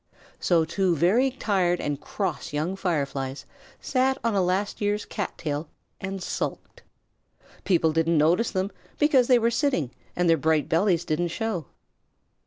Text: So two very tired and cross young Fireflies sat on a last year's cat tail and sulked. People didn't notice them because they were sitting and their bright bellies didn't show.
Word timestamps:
So 0.39 0.65
two 0.65 0.95
very 0.95 1.29
tired 1.29 1.79
and 1.79 2.01
cross 2.01 2.53
young 2.53 2.75
Fireflies 2.75 3.45
sat 3.79 4.17
on 4.23 4.33
a 4.33 4.41
last 4.41 4.81
year's 4.81 5.05
cat 5.05 5.37
tail 5.37 5.69
and 5.99 6.23
sulked. 6.23 6.81
People 7.65 7.93
didn't 7.93 8.17
notice 8.17 8.49
them 8.49 8.71
because 8.97 9.27
they 9.27 9.37
were 9.37 9.51
sitting 9.51 9.91
and 10.15 10.27
their 10.27 10.37
bright 10.37 10.67
bellies 10.67 11.05
didn't 11.05 11.27
show. 11.27 11.67